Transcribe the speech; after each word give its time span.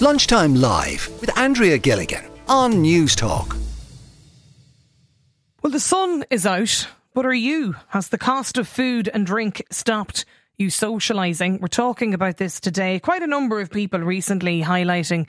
Lunchtime 0.00 0.54
Live 0.54 1.10
with 1.20 1.36
Andrea 1.36 1.76
Gilligan 1.76 2.24
on 2.46 2.74
Newstalk. 2.84 3.56
Well, 5.60 5.72
the 5.72 5.80
sun 5.80 6.24
is 6.30 6.46
out, 6.46 6.86
but 7.14 7.26
are 7.26 7.34
you? 7.34 7.74
Has 7.88 8.08
the 8.08 8.16
cost 8.16 8.56
of 8.58 8.68
food 8.68 9.10
and 9.12 9.26
drink 9.26 9.66
stopped? 9.72 10.24
You 10.58 10.68
socialising. 10.68 11.60
We're 11.60 11.68
talking 11.68 12.14
about 12.14 12.36
this 12.36 12.58
today. 12.58 12.98
Quite 12.98 13.22
a 13.22 13.28
number 13.28 13.60
of 13.60 13.70
people 13.70 14.00
recently 14.00 14.60
highlighting 14.60 15.28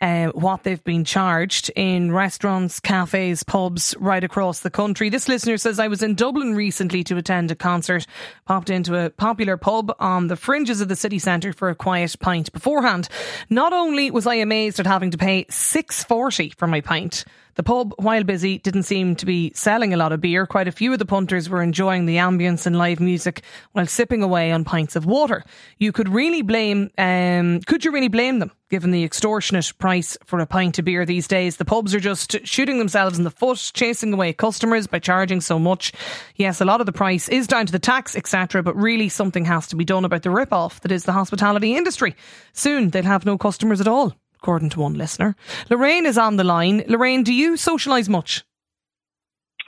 uh, 0.00 0.28
what 0.28 0.62
they've 0.62 0.82
been 0.82 1.04
charged 1.04 1.70
in 1.76 2.12
restaurants, 2.12 2.80
cafes, 2.80 3.42
pubs 3.42 3.94
right 4.00 4.24
across 4.24 4.60
the 4.60 4.70
country. 4.70 5.10
This 5.10 5.28
listener 5.28 5.58
says, 5.58 5.78
I 5.78 5.88
was 5.88 6.02
in 6.02 6.14
Dublin 6.14 6.54
recently 6.54 7.04
to 7.04 7.18
attend 7.18 7.50
a 7.50 7.54
concert, 7.54 8.06
popped 8.46 8.70
into 8.70 8.96
a 8.96 9.10
popular 9.10 9.58
pub 9.58 9.94
on 9.98 10.28
the 10.28 10.36
fringes 10.36 10.80
of 10.80 10.88
the 10.88 10.96
city 10.96 11.18
centre 11.18 11.52
for 11.52 11.68
a 11.68 11.74
quiet 11.74 12.16
pint 12.18 12.50
beforehand. 12.50 13.10
Not 13.50 13.74
only 13.74 14.10
was 14.10 14.26
I 14.26 14.36
amazed 14.36 14.80
at 14.80 14.86
having 14.86 15.10
to 15.10 15.18
pay 15.18 15.44
6.40 15.44 16.56
for 16.56 16.66
my 16.66 16.80
pint, 16.80 17.26
the 17.60 17.64
pub, 17.64 17.92
while 17.98 18.24
busy, 18.24 18.56
didn't 18.56 18.84
seem 18.84 19.14
to 19.14 19.26
be 19.26 19.52
selling 19.54 19.92
a 19.92 19.96
lot 19.98 20.12
of 20.12 20.20
beer. 20.22 20.46
Quite 20.46 20.66
a 20.66 20.72
few 20.72 20.94
of 20.94 20.98
the 20.98 21.04
punters 21.04 21.50
were 21.50 21.60
enjoying 21.60 22.06
the 22.06 22.16
ambience 22.16 22.64
and 22.64 22.78
live 22.78 23.00
music 23.00 23.42
while 23.72 23.84
sipping 23.84 24.22
away 24.22 24.50
on 24.50 24.64
pints 24.64 24.96
of 24.96 25.04
water. 25.04 25.44
You 25.76 25.92
could 25.92 26.08
really 26.08 26.40
blame, 26.40 26.90
um, 26.96 27.60
could 27.66 27.84
you 27.84 27.92
really 27.92 28.08
blame 28.08 28.38
them? 28.38 28.50
Given 28.70 28.92
the 28.92 29.04
extortionate 29.04 29.74
price 29.76 30.16
for 30.24 30.40
a 30.40 30.46
pint 30.46 30.78
of 30.78 30.86
beer 30.86 31.04
these 31.04 31.28
days, 31.28 31.58
the 31.58 31.66
pubs 31.66 31.94
are 31.94 32.00
just 32.00 32.46
shooting 32.46 32.78
themselves 32.78 33.18
in 33.18 33.24
the 33.24 33.30
foot, 33.30 33.72
chasing 33.74 34.14
away 34.14 34.32
customers 34.32 34.86
by 34.86 34.98
charging 34.98 35.42
so 35.42 35.58
much. 35.58 35.92
Yes, 36.36 36.62
a 36.62 36.64
lot 36.64 36.80
of 36.80 36.86
the 36.86 36.92
price 36.92 37.28
is 37.28 37.46
down 37.46 37.66
to 37.66 37.72
the 37.72 37.78
tax, 37.78 38.16
etc., 38.16 38.62
but 38.62 38.74
really 38.74 39.10
something 39.10 39.44
has 39.44 39.66
to 39.66 39.76
be 39.76 39.84
done 39.84 40.06
about 40.06 40.22
the 40.22 40.30
rip-off 40.30 40.80
that 40.80 40.92
is 40.92 41.04
the 41.04 41.12
hospitality 41.12 41.76
industry. 41.76 42.16
Soon 42.54 42.88
they'll 42.88 43.02
have 43.02 43.26
no 43.26 43.36
customers 43.36 43.82
at 43.82 43.88
all 43.88 44.14
according 44.42 44.70
to 44.70 44.80
one 44.80 44.94
listener. 44.94 45.36
Lorraine 45.68 46.06
is 46.06 46.18
on 46.18 46.36
the 46.36 46.44
line. 46.44 46.82
Lorraine, 46.88 47.22
do 47.22 47.32
you 47.32 47.54
socialise 47.54 48.08
much? 48.08 48.44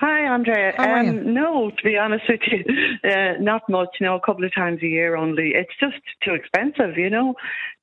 Hi, 0.02 0.24
Andrea. 0.24 0.72
Um, 0.78 1.32
no, 1.32 1.70
to 1.70 1.82
be 1.84 1.96
honest 1.96 2.24
with 2.28 2.40
you, 2.50 2.64
uh, 3.08 3.34
not 3.38 3.62
much. 3.68 3.90
You 4.00 4.06
know, 4.06 4.16
a 4.16 4.20
couple 4.20 4.44
of 4.44 4.52
times 4.52 4.82
a 4.82 4.86
year 4.86 5.14
only. 5.14 5.52
It's 5.54 5.70
just 5.78 6.02
too 6.24 6.34
expensive, 6.34 6.96
you 6.96 7.08
know, 7.08 7.34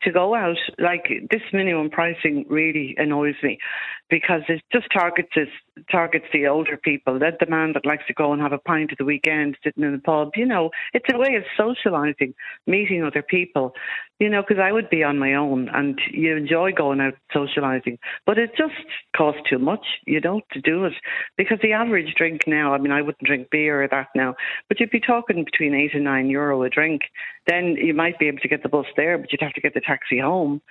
to 0.01 0.11
go 0.11 0.35
out. 0.35 0.57
Like 0.77 1.07
this 1.31 1.41
minimum 1.53 1.89
pricing 1.89 2.45
really 2.49 2.93
annoys 2.97 3.35
me 3.41 3.57
because 4.09 4.41
it 4.47 4.61
just 4.71 4.87
targets 4.91 5.29
us, 5.35 5.47
targets 5.91 6.25
the 6.33 6.47
older 6.47 6.77
people, 6.77 7.19
that 7.19 7.37
the 7.39 7.45
man 7.45 7.73
that 7.73 7.85
likes 7.85 8.05
to 8.07 8.13
go 8.13 8.33
and 8.33 8.41
have 8.41 8.53
a 8.53 8.57
pint 8.57 8.91
at 8.91 8.97
the 8.97 9.05
weekend, 9.05 9.57
sitting 9.63 9.83
in 9.83 9.91
the 9.93 9.99
pub. 9.99 10.31
You 10.35 10.45
know, 10.45 10.71
it's 10.93 11.05
a 11.13 11.17
way 11.17 11.35
of 11.35 11.43
socialising, 11.57 12.33
meeting 12.65 13.03
other 13.03 13.21
people. 13.21 13.73
You 14.19 14.29
know, 14.29 14.41
because 14.41 14.61
I 14.61 14.73
would 14.73 14.89
be 14.89 15.01
on 15.01 15.17
my 15.17 15.33
own, 15.33 15.69
and 15.69 15.97
you 16.11 16.35
enjoy 16.35 16.73
going 16.73 16.99
out 16.99 17.13
socialising, 17.33 17.99
but 18.25 18.37
it 18.37 18.51
just 18.57 18.73
costs 19.15 19.39
too 19.49 19.59
much, 19.59 19.85
you 20.05 20.19
know, 20.19 20.41
to 20.51 20.59
do 20.59 20.83
it. 20.83 20.93
Because 21.37 21.59
the 21.61 21.71
average 21.71 22.13
drink 22.17 22.41
now, 22.45 22.73
I 22.73 22.79
mean, 22.79 22.91
I 22.91 23.01
wouldn't 23.01 23.23
drink 23.23 23.49
beer 23.49 23.81
or 23.81 23.87
that 23.87 24.07
now, 24.15 24.35
but 24.67 24.81
you'd 24.81 24.89
be 24.89 24.99
talking 24.99 25.45
between 25.45 25.73
eight 25.73 25.93
and 25.93 26.03
nine 26.03 26.29
euro 26.29 26.63
a 26.63 26.69
drink. 26.69 27.03
Then 27.47 27.77
you 27.77 27.93
might 27.93 28.19
be 28.19 28.27
able 28.27 28.39
to 28.39 28.49
get 28.49 28.61
the 28.61 28.67
bus 28.67 28.87
there, 28.97 29.17
but 29.17 29.31
you'd 29.31 29.41
have 29.41 29.53
to 29.53 29.61
get 29.61 29.73
the 29.73 29.79
taxi 29.79 30.19
home. 30.19 30.61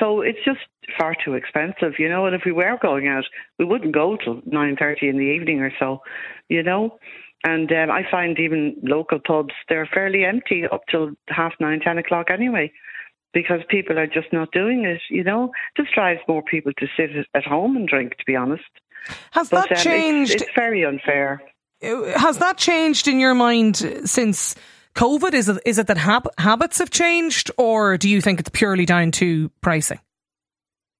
So 0.00 0.22
it's 0.22 0.42
just 0.42 0.60
far 0.98 1.14
too 1.24 1.34
expensive, 1.34 1.94
you 1.98 2.08
know. 2.08 2.26
And 2.26 2.34
if 2.34 2.42
we 2.44 2.52
were 2.52 2.78
going 2.80 3.08
out, 3.08 3.24
we 3.58 3.64
wouldn't 3.64 3.94
go 3.94 4.16
till 4.16 4.42
nine 4.46 4.76
thirty 4.76 5.08
in 5.08 5.16
the 5.16 5.24
evening 5.24 5.60
or 5.60 5.72
so, 5.78 6.02
you 6.48 6.62
know. 6.62 6.98
And 7.44 7.70
um, 7.72 7.90
I 7.90 8.02
find 8.10 8.38
even 8.38 8.76
local 8.82 9.18
pubs 9.18 9.52
they're 9.68 9.88
fairly 9.92 10.24
empty 10.24 10.64
up 10.70 10.82
till 10.90 11.10
half 11.28 11.52
nine, 11.60 11.80
ten 11.80 11.98
o'clock 11.98 12.26
anyway, 12.30 12.72
because 13.32 13.60
people 13.68 13.98
are 13.98 14.06
just 14.06 14.32
not 14.32 14.50
doing 14.52 14.84
it. 14.84 15.00
You 15.10 15.24
know, 15.24 15.52
just 15.76 15.92
drives 15.94 16.20
more 16.26 16.42
people 16.42 16.72
to 16.78 16.86
sit 16.96 17.10
at 17.34 17.44
home 17.44 17.76
and 17.76 17.86
drink. 17.86 18.16
To 18.18 18.24
be 18.26 18.36
honest, 18.36 18.64
has 19.32 19.50
but, 19.50 19.68
that 19.68 19.78
um, 19.78 19.82
changed? 19.84 20.34
It's, 20.34 20.42
it's 20.42 20.52
very 20.56 20.84
unfair. 20.84 21.42
Uh, 21.82 22.18
has 22.18 22.38
that 22.38 22.56
changed 22.56 23.08
in 23.08 23.20
your 23.20 23.34
mind 23.34 23.76
since? 24.04 24.54
COVID? 24.94 25.34
Is 25.34 25.48
it 25.48 25.60
is 25.66 25.78
it 25.78 25.88
that 25.88 25.98
hab- 25.98 26.30
habits 26.38 26.78
have 26.78 26.88
changed, 26.88 27.50
or 27.58 27.98
do 27.98 28.08
you 28.08 28.20
think 28.20 28.38
it's 28.38 28.50
purely 28.50 28.86
down 28.86 29.10
to 29.10 29.48
pricing? 29.60 29.98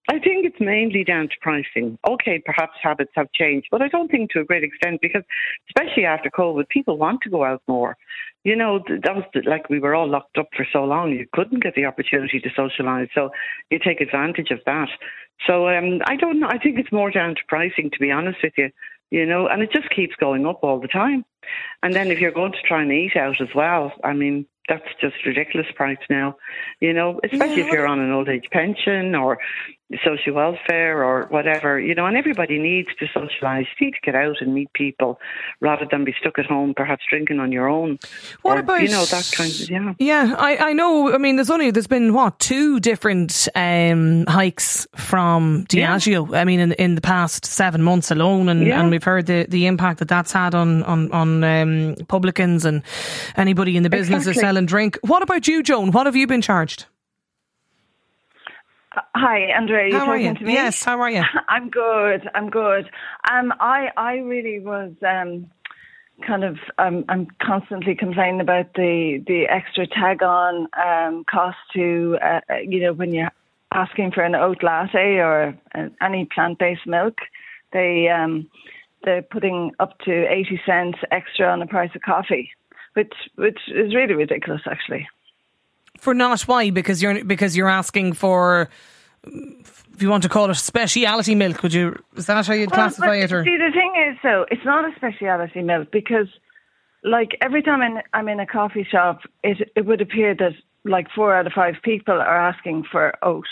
I 0.09 0.19
think 0.19 0.45
it's 0.45 0.61
mainly 0.61 1.03
down 1.03 1.29
to 1.29 1.35
pricing. 1.41 1.99
Okay, 2.07 2.43
perhaps 2.45 2.75
habits 2.83 3.13
have 3.15 3.33
changed, 3.33 3.69
but 3.71 3.81
I 3.81 3.89
don't 3.89 4.11
think 4.11 4.31
to 4.31 4.41
a 4.41 4.45
great 4.45 4.63
extent 4.63 5.01
because, 5.01 5.23
especially 5.69 6.05
after 6.05 6.31
COVID, 6.31 6.69
people 6.69 6.99
want 6.99 7.23
to 7.23 7.31
go 7.31 7.43
out 7.43 7.63
more. 7.67 7.97
You 8.45 8.55
know, 8.55 8.81
that 8.87 9.15
was 9.15 9.25
like 9.47 9.71
we 9.71 9.81
were 9.81 9.95
all 9.95 10.09
locked 10.09 10.37
up 10.37 10.49
for 10.55 10.67
so 10.71 10.85
long, 10.85 11.13
you 11.13 11.27
couldn't 11.33 11.63
get 11.63 11.75
the 11.75 11.87
opportunity 11.87 12.39
to 12.41 12.51
socialise. 12.51 13.09
So 13.15 13.31
you 13.71 13.79
take 13.79 14.03
advantage 14.03 14.51
of 14.51 14.61
that. 14.67 14.89
So 15.47 15.69
um, 15.69 16.01
I 16.07 16.17
don't 16.17 16.39
know. 16.39 16.49
I 16.51 16.59
think 16.59 16.79
it's 16.79 16.93
more 16.93 17.11
down 17.11 17.35
to 17.35 17.41
pricing, 17.49 17.91
to 17.91 17.99
be 17.99 18.11
honest 18.11 18.39
with 18.43 18.53
you. 18.59 18.71
You 19.11 19.25
know, 19.25 19.47
and 19.47 19.63
it 19.63 19.71
just 19.73 19.89
keeps 19.91 20.17
going 20.17 20.45
up 20.45 20.61
all 20.63 20.81
the 20.81 20.89
time. 20.89 21.25
And 21.83 21.95
then 21.95 22.11
if 22.11 22.19
you're 22.19 22.33
going 22.33 22.53
to 22.53 22.63
try 22.67 22.83
and 22.83 22.93
eat 22.93 23.17
out 23.17 23.41
as 23.41 23.49
well, 23.55 23.93
I 24.03 24.13
mean, 24.13 24.47
that's 24.69 24.89
just 25.01 25.17
ridiculous 25.27 25.67
price 25.75 25.99
now, 26.09 26.37
you 26.81 26.93
know, 26.93 27.21
especially 27.23 27.59
yeah. 27.59 27.67
if 27.67 27.73
you're 27.73 27.87
on 27.87 28.01
an 28.01 28.11
old 28.13 28.29
age 28.29 28.49
pension 28.51 29.15
or 29.15 29.39
social 30.03 30.33
welfare 30.33 31.05
or 31.05 31.27
whatever, 31.27 31.79
you 31.79 31.95
know, 31.95 32.07
and 32.07 32.17
everybody 32.17 32.59
needs 32.59 32.89
to 32.99 33.07
socialise. 33.07 33.67
You 33.79 33.87
need 33.87 33.93
to 33.93 34.01
get 34.03 34.15
out 34.15 34.37
and 34.41 34.55
meet 34.55 34.73
people 34.73 35.21
rather 35.61 35.87
than 35.89 36.05
be 36.05 36.15
stuck 36.19 36.39
at 36.39 36.47
home, 36.47 36.73
perhaps 36.75 37.05
drinking 37.09 37.39
on 37.39 37.53
your 37.53 37.69
own. 37.69 37.99
What 38.43 38.57
or, 38.57 38.61
about, 38.61 38.83
you 38.83 38.89
know, 38.89 39.05
that 39.05 39.31
kind 39.33 39.51
of, 39.51 39.71
yeah. 39.71 39.93
Yeah, 39.99 40.35
I, 40.39 40.57
I 40.57 40.73
know, 40.73 41.13
I 41.13 41.19
mean, 41.19 41.37
there's 41.37 41.51
only, 41.51 41.71
there's 41.71 41.87
been 41.87 42.15
what, 42.15 42.39
two 42.39 42.81
different 42.81 43.47
um, 43.55 44.25
hikes 44.27 44.87
from 44.97 45.67
Diageo, 45.67 46.31
yeah. 46.31 46.41
I 46.41 46.45
mean, 46.45 46.61
in, 46.61 46.73
in 46.73 46.95
the 46.95 47.03
past 47.03 47.45
seven 47.45 47.83
months 47.83 48.11
alone, 48.11 48.49
and, 48.49 48.67
yeah. 48.67 48.81
and 48.81 48.91
we've 48.91 49.05
heard 49.05 49.27
the, 49.27 49.47
the 49.49 49.67
impact 49.67 49.99
that 49.99 50.09
that's 50.09 50.33
had 50.33 50.55
on, 50.55 50.83
on, 50.85 51.13
on 51.13 51.45
um, 51.45 51.97
publicans 52.09 52.65
and 52.65 52.83
anybody 53.37 53.77
in 53.77 53.83
the 53.83 53.91
business 53.91 54.27
exactly. 54.27 54.41
Selling 54.55 54.67
drink. 54.67 54.99
What 55.03 55.23
about 55.23 55.49
you, 55.49 55.63
Joan? 55.63 55.91
What 55.91 56.07
have 56.07 56.15
you 56.15 56.27
been 56.27 56.41
charged? 56.41 56.87
Hi, 59.17 59.51
Andrea. 59.51 59.99
How 59.99 60.07
are 60.07 60.17
you? 60.17 60.37
Yes, 60.43 60.85
how 60.85 61.01
are 61.01 61.11
you? 61.11 61.23
I'm 61.49 61.69
good. 61.69 62.29
I'm 62.35 62.49
good. 62.51 62.89
Um, 63.29 63.53
I 63.59 63.89
I 63.97 64.19
really 64.19 64.61
was 64.61 64.93
um, 65.03 65.51
kind 66.25 66.45
of 66.45 66.59
um, 66.79 67.05
I'm 67.09 67.27
constantly 67.43 67.97
complaining 67.97 68.41
about 68.41 68.75
the 68.75 69.23
the 69.27 69.47
extra 69.49 69.89
tag 69.89 70.23
on 70.23 70.69
um, 70.81 71.25
cost 71.25 71.57
to 71.75 72.19
uh, 72.23 72.41
you 72.63 72.81
know 72.81 72.93
when 72.93 73.13
you're 73.13 73.33
asking 73.73 74.13
for 74.13 74.23
an 74.23 74.37
oat 74.37 74.63
latte 74.63 75.17
or 75.17 75.59
uh, 75.75 75.89
any 76.01 76.29
plant 76.33 76.61
based 76.61 76.87
milk, 76.87 77.19
they 77.73 78.09
um, 78.09 78.49
they're 79.03 79.23
putting 79.23 79.73
up 79.81 79.99
to 80.05 80.13
eighty 80.33 80.61
cents 80.65 80.99
extra 81.11 81.49
on 81.49 81.59
the 81.59 81.67
price 81.67 81.91
of 81.97 82.03
coffee, 82.03 82.49
which 82.95 83.13
which 83.37 83.59
is 83.69 83.95
really 83.95 84.15
ridiculous 84.15 84.63
actually. 84.67 85.07
For 85.99 86.15
not 86.15 86.43
why? 86.43 86.71
Because 86.71 87.03
you're 87.03 87.25
because 87.25 87.57
you're 87.57 87.69
asking 87.69 88.15
for 88.15 88.69
if 89.95 90.03
you 90.03 90.09
want 90.09 90.23
to 90.25 90.29
call 90.29 90.51
it 90.51 90.55
speciality 90.55 91.35
milk, 91.35 91.63
would 91.63 91.73
you? 91.73 91.97
Is 92.17 92.27
that 92.27 92.47
how 92.47 92.53
you'd 92.53 92.71
well, 92.71 92.81
classify 92.81 93.17
it? 93.17 93.33
Or? 93.33 93.45
See, 93.45 93.57
the 93.57 93.71
thing 93.73 93.95
is, 94.09 94.19
though, 94.23 94.45
it's 94.51 94.65
not 94.65 94.85
a 94.85 94.95
speciality 94.97 95.63
milk 95.63 95.91
because, 95.93 96.27
like, 97.03 97.37
every 97.41 97.63
time 97.63 97.81
I'm 97.81 97.97
in, 97.97 98.03
I'm 98.13 98.29
in 98.29 98.41
a 98.41 98.47
coffee 98.47 98.87
shop, 98.91 99.21
it 99.43 99.71
it 99.77 99.87
would 99.87 100.01
appear 100.01 100.35
that 100.35 100.53
like 100.85 101.07
four 101.15 101.35
out 101.35 101.47
of 101.47 101.53
five 101.53 101.77
people 101.83 102.15
are 102.15 102.49
asking 102.49 102.85
for 102.91 103.15
oat. 103.23 103.47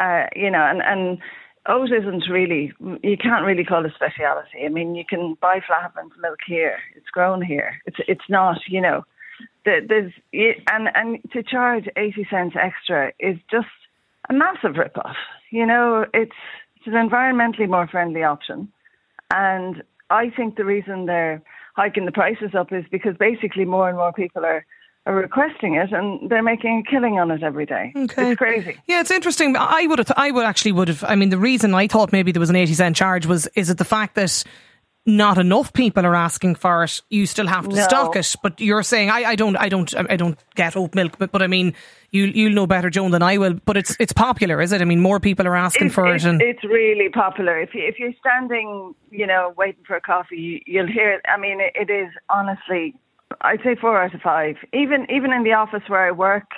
Uh, 0.00 0.26
you 0.34 0.50
know, 0.50 0.62
and 0.62 0.80
and 0.82 1.18
oat 1.66 1.90
isn't 1.92 2.28
really 2.28 2.72
you 3.02 3.16
can't 3.16 3.44
really 3.44 3.64
call 3.64 3.84
it 3.84 3.92
speciality. 3.94 4.64
I 4.64 4.68
mean, 4.68 4.94
you 4.94 5.04
can 5.04 5.36
buy 5.40 5.60
Flahavan's 5.66 6.12
milk 6.20 6.38
here; 6.46 6.78
it's 6.96 7.10
grown 7.10 7.42
here. 7.42 7.80
It's 7.86 7.98
it's 8.08 8.28
not, 8.28 8.58
you 8.68 8.80
know. 8.80 9.04
There's 9.64 10.12
and 10.32 10.88
and 10.94 11.18
to 11.32 11.42
charge 11.42 11.88
eighty 11.96 12.26
cents 12.30 12.54
extra 12.60 13.12
is 13.18 13.36
just 13.50 13.66
a 14.28 14.34
massive 14.34 14.76
rip-off. 14.76 15.16
You 15.50 15.66
know, 15.66 16.06
it's 16.12 16.36
it's 16.76 16.86
an 16.86 16.92
environmentally 16.92 17.68
more 17.68 17.88
friendly 17.88 18.22
option, 18.22 18.68
and 19.32 19.82
I 20.10 20.30
think 20.30 20.56
the 20.56 20.64
reason 20.64 21.06
they're 21.06 21.42
hiking 21.76 22.04
the 22.04 22.12
prices 22.12 22.54
up 22.54 22.72
is 22.72 22.84
because 22.90 23.16
basically 23.16 23.64
more 23.64 23.88
and 23.88 23.96
more 23.96 24.12
people 24.12 24.44
are 24.44 24.64
are 25.06 25.14
requesting 25.14 25.74
it 25.74 25.92
and 25.92 26.30
they're 26.30 26.42
making 26.42 26.82
a 26.86 26.90
killing 26.90 27.18
on 27.18 27.30
it 27.30 27.42
every 27.42 27.66
day. 27.66 27.92
Okay. 27.94 28.30
It's 28.30 28.38
crazy. 28.38 28.80
Yeah, 28.86 29.00
it's 29.00 29.10
interesting. 29.10 29.54
I 29.56 29.86
would 29.86 29.98
have, 29.98 30.12
I 30.16 30.30
would 30.30 30.46
actually 30.46 30.72
would 30.72 30.88
have, 30.88 31.04
I 31.04 31.14
mean, 31.14 31.28
the 31.28 31.38
reason 31.38 31.74
I 31.74 31.88
thought 31.88 32.12
maybe 32.12 32.32
there 32.32 32.40
was 32.40 32.50
an 32.50 32.56
80 32.56 32.74
cent 32.74 32.96
charge 32.96 33.26
was, 33.26 33.46
is 33.54 33.68
it 33.68 33.78
the 33.78 33.84
fact 33.84 34.14
that 34.14 34.44
not 35.06 35.36
enough 35.36 35.72
people 35.72 36.06
are 36.06 36.14
asking 36.14 36.54
for 36.54 36.84
it, 36.84 37.02
you 37.10 37.26
still 37.26 37.46
have 37.46 37.68
to 37.68 37.76
no. 37.76 37.82
stock 37.82 38.16
it. 38.16 38.34
But 38.42 38.60
you're 38.60 38.82
saying 38.82 39.10
I, 39.10 39.24
I 39.24 39.34
don't 39.34 39.56
I 39.56 39.68
don't 39.68 39.94
I 39.94 40.16
don't 40.16 40.38
get 40.54 40.76
oat 40.76 40.94
milk, 40.94 41.18
but, 41.18 41.30
but 41.30 41.42
I 41.42 41.46
mean 41.46 41.74
you 42.10 42.24
you'll 42.24 42.54
know 42.54 42.66
better, 42.66 42.90
Joan, 42.90 43.10
than 43.10 43.22
I 43.22 43.36
will. 43.36 43.54
But 43.66 43.76
it's 43.76 43.96
it's 44.00 44.12
popular, 44.12 44.62
is 44.62 44.72
it? 44.72 44.80
I 44.80 44.84
mean, 44.84 45.00
more 45.00 45.20
people 45.20 45.46
are 45.46 45.56
asking 45.56 45.88
it's, 45.88 45.94
for 45.94 46.14
it's, 46.14 46.24
it, 46.24 46.28
and 46.28 46.42
it's 46.42 46.64
really 46.64 47.10
popular. 47.10 47.60
If 47.60 47.74
you 47.74 47.84
if 47.84 47.98
you're 47.98 48.14
standing, 48.18 48.94
you 49.10 49.26
know, 49.26 49.52
waiting 49.58 49.82
for 49.86 49.96
a 49.96 50.00
coffee, 50.00 50.62
you, 50.66 50.80
will 50.80 50.88
hear. 50.88 51.12
It. 51.12 51.20
I 51.26 51.38
mean, 51.38 51.60
it, 51.60 51.72
it 51.74 51.92
is 51.92 52.08
honestly, 52.30 52.94
I'd 53.40 53.62
say 53.62 53.74
four 53.74 54.00
out 54.00 54.14
of 54.14 54.20
five. 54.20 54.56
Even 54.72 55.06
even 55.10 55.32
in 55.32 55.44
the 55.44 55.52
office 55.52 55.82
where 55.88 56.06
I 56.06 56.10
work, 56.10 56.50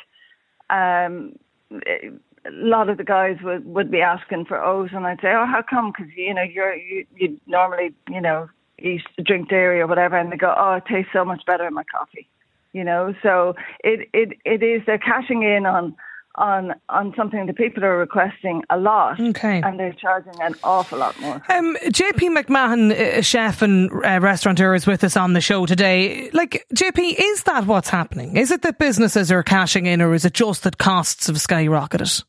um, 0.71 1.39
a 1.73 2.51
lot 2.51 2.89
of 2.89 2.97
the 2.99 3.05
guys 3.05 3.37
would 3.43 3.65
would 3.67 3.91
be 3.91 4.01
asking 4.01 4.47
for 4.47 4.63
O's, 4.63 4.91
and 4.93 5.07
I'd 5.07 5.21
say, 5.21 5.33
"Oh, 5.33 5.47
how 5.47 5.63
come? 5.63 5.93
Because 5.93 6.13
you 6.17 6.35
know 6.35 6.43
you're 6.43 6.75
you 6.75 7.07
you 7.17 7.41
normally 7.47 7.95
you 8.09 8.21
know 8.21 8.49
eat 8.79 9.03
drink 9.25 9.49
dairy 9.49 9.81
or 9.81 9.87
whatever," 9.87 10.17
and 10.17 10.31
they 10.31 10.37
go, 10.37 10.55
"Oh, 10.57 10.75
it 10.75 10.85
tastes 10.87 11.13
so 11.13 11.25
much 11.25 11.45
better 11.47 11.67
in 11.67 11.75
my 11.75 11.85
coffee," 11.85 12.29
you 12.73 12.85
know. 12.85 13.15
So 13.23 13.55
it 13.83 14.09
it 14.13 14.39
it 14.45 14.63
is 14.63 14.83
they're 14.87 14.99
cashing 14.99 15.43
in 15.43 15.67
on 15.67 15.97
on 16.37 16.75
on 16.89 17.13
something 17.17 17.47
that 17.47 17.57
people 17.57 17.85
are 17.85 17.97
requesting 17.99 18.63
a 18.71 18.77
lot, 18.77 19.21
okay. 19.21 19.61
and 19.63 19.79
they're 19.79 19.93
charging 19.93 20.41
an 20.41 20.55
awful 20.63 20.99
lot 20.99 21.19
more. 21.21 21.43
Um, 21.49 21.77
JP 21.87 22.37
McMahon, 22.37 22.93
a 22.93 23.23
chef 23.23 23.63
and 23.63 23.91
uh, 23.91 24.21
restaurateur, 24.21 24.75
is 24.75 24.87
with 24.87 25.03
us 25.05 25.17
on 25.17 25.33
the 25.33 25.41
show 25.41 25.67
today. 25.67 26.31
Like 26.33 26.67
JP, 26.75 27.15
is 27.19 27.43
that 27.45 27.67
what's 27.67 27.89
happening? 27.89 28.37
Is 28.37 28.51
it 28.51 28.63
that 28.63 28.79
businesses 28.79 29.33
are 29.33 29.43
cashing 29.43 29.87
in, 29.87 30.03
or 30.03 30.15
is 30.15 30.25
it 30.25 30.35
just 30.35 30.63
that 30.65 30.79
costs 30.79 31.27
have 31.27 31.37
skyrocketed? 31.37 32.25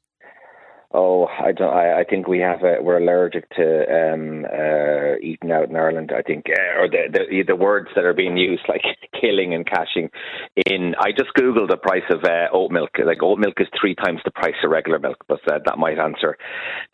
Oh, 0.99 1.27
I 1.27 1.51
don't. 1.51 1.71
I, 1.71 1.99
I 1.99 2.03
think 2.09 2.27
we 2.27 2.39
have 2.39 2.63
a, 2.63 2.81
we're 2.81 2.97
allergic 2.97 3.47
to 3.51 3.63
um, 3.85 4.45
uh, 4.45 5.17
eating 5.21 5.51
out 5.51 5.69
in 5.69 5.75
Ireland. 5.75 6.11
I 6.11 6.23
think, 6.23 6.45
uh, 6.49 6.81
or 6.81 6.89
the, 6.89 7.13
the 7.13 7.43
the 7.49 7.55
words 7.55 7.89
that 7.93 8.03
are 8.03 8.15
being 8.15 8.35
used, 8.35 8.63
like 8.67 8.81
killing 9.21 9.53
and 9.53 9.63
cashing 9.63 10.09
in. 10.65 10.95
I 10.97 11.11
just 11.11 11.29
googled 11.37 11.69
the 11.69 11.77
price 11.77 12.09
of 12.09 12.23
uh, 12.23 12.47
oat 12.51 12.71
milk. 12.71 12.89
Like 12.97 13.21
oat 13.21 13.37
milk 13.37 13.61
is 13.61 13.67
three 13.79 13.93
times 13.93 14.21
the 14.25 14.31
price 14.31 14.55
of 14.63 14.71
regular 14.71 14.97
milk, 14.97 15.23
but 15.27 15.39
uh, 15.47 15.59
that 15.65 15.77
might 15.77 15.99
answer 15.99 16.35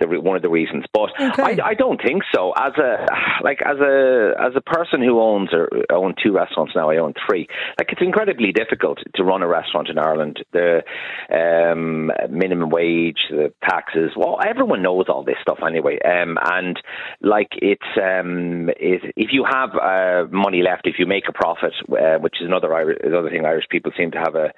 the 0.02 0.08
one 0.20 0.36
of 0.36 0.42
the 0.42 0.50
reasons. 0.50 0.84
But 0.94 1.12
okay. 1.18 1.62
I, 1.62 1.70
I 1.70 1.74
don't 1.74 2.02
think 2.06 2.24
so. 2.36 2.52
As 2.60 2.74
a 2.78 3.06
like 3.42 3.60
as 3.66 3.80
a 3.80 4.34
as 4.38 4.52
a 4.58 4.62
person 4.62 5.02
who 5.02 5.22
owns 5.22 5.52
or 5.54 5.70
own 5.94 6.14
two 6.22 6.34
restaurants 6.34 6.74
now, 6.76 6.90
I 6.90 6.98
own 6.98 7.14
three. 7.26 7.48
Like 7.80 7.88
it's 7.94 8.02
incredibly 8.02 8.52
difficult 8.52 9.00
to 9.16 9.24
run 9.24 9.44
a 9.44 9.48
restaurant 9.48 9.88
in 9.88 9.98
Ireland. 9.98 10.44
The 10.52 10.84
um, 11.32 12.12
minimum 12.30 12.70
wage, 12.70 13.30
the 13.30 13.54
tax 13.64 13.93
taxes. 13.94 14.12
Well, 14.16 14.38
everyone 14.46 14.82
knows 14.82 15.06
all 15.10 15.24
this 15.24 15.36
stuff 15.42 15.60
anyway. 15.66 16.00
Um, 16.04 16.38
and 16.42 16.80
like 17.22 17.50
it's 17.54 17.82
um, 17.98 18.70
it, 18.78 19.14
if 19.16 19.30
you 19.32 19.46
have 19.50 19.70
uh, 19.76 20.28
money 20.32 20.62
left, 20.62 20.88
if 20.88 20.96
you 21.00 21.06
make 21.06 21.24
a 21.28 21.34
profit, 21.34 21.74
uh, 21.92 22.20
which 22.20 22.36
is 22.42 22.48
another 22.48 22.74
another 23.04 23.30
thing 23.30 23.46
Irish 23.46 23.66
people 23.70 23.92
seem 23.98 24.12
to 24.12 24.20
have 24.20 24.36
a 24.36 24.52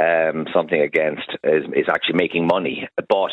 um, 0.00 0.46
something 0.54 0.80
against 0.80 1.30
is, 1.44 1.64
is, 1.74 1.86
actually 1.88 2.16
making 2.16 2.46
money. 2.46 2.88
But 2.96 3.30